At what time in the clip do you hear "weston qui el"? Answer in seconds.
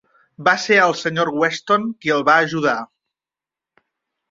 1.43-2.27